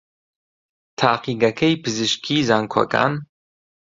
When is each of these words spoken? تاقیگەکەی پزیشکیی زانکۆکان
تاقیگەکەی 0.99 1.81
پزیشکیی 1.83 2.45
زانکۆکان 2.49 3.13